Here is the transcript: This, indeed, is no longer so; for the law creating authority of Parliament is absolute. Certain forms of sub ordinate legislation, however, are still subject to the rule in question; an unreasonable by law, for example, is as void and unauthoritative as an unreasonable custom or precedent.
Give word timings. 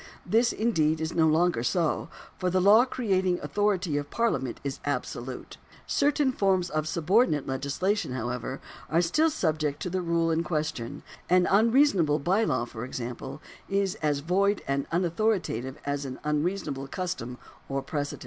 This, 0.25 0.51
indeed, 0.51 0.99
is 0.99 1.13
no 1.13 1.27
longer 1.27 1.61
so; 1.61 2.09
for 2.39 2.49
the 2.49 2.59
law 2.59 2.85
creating 2.85 3.39
authority 3.41 3.97
of 3.97 4.09
Parliament 4.09 4.59
is 4.63 4.79
absolute. 4.83 5.57
Certain 5.85 6.31
forms 6.31 6.71
of 6.71 6.87
sub 6.87 7.11
ordinate 7.11 7.45
legislation, 7.45 8.11
however, 8.13 8.59
are 8.89 9.03
still 9.03 9.29
subject 9.29 9.79
to 9.83 9.91
the 9.91 10.01
rule 10.01 10.31
in 10.31 10.41
question; 10.43 11.03
an 11.29 11.45
unreasonable 11.45 12.17
by 12.17 12.43
law, 12.43 12.65
for 12.65 12.83
example, 12.83 13.43
is 13.69 13.93
as 14.01 14.21
void 14.21 14.63
and 14.67 14.87
unauthoritative 14.91 15.75
as 15.85 16.03
an 16.03 16.17
unreasonable 16.23 16.87
custom 16.87 17.37
or 17.69 17.83
precedent. 17.83 18.19